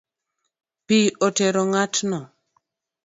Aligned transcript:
Pi 0.85 0.99
otero 1.27 1.61
ng’atno 1.71 2.19